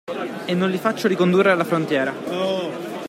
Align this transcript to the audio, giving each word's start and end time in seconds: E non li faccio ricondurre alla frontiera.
E 0.47 0.55
non 0.55 0.71
li 0.71 0.79
faccio 0.79 1.07
ricondurre 1.07 1.51
alla 1.51 1.63
frontiera. 1.63 2.97